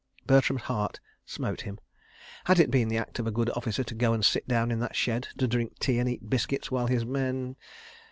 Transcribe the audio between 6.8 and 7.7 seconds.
his men